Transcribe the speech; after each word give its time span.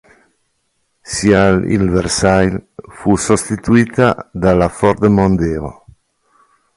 Sia 1.03 1.49
il 1.49 1.87
Versailles 1.91 2.59
fu 2.89 3.15
sostituita 3.17 4.31
dalla 4.33 4.67
Ford 4.67 5.03
Mondeo. 5.03 5.85